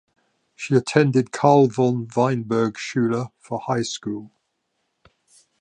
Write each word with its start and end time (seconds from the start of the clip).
She 0.55 0.73
attended 0.75 1.31
Carl 1.31 1.67
von 1.67 2.07
Weinberg 2.15 2.75
Schule 2.79 3.31
for 3.37 3.59
high 3.59 3.83
school. 3.83 4.31